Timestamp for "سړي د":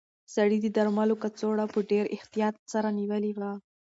0.35-0.67